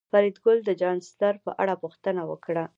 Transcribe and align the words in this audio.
فریدګل 0.11 0.57
د 0.65 0.69
چانسلر 0.81 1.35
په 1.45 1.51
اړه 1.61 1.73
پوښتنه 1.83 2.21
وکړه 2.31 2.63